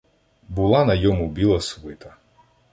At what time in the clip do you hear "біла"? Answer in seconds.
1.29-1.61